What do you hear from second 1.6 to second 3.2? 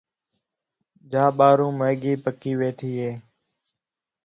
میگی پکئی ویٹھی ہے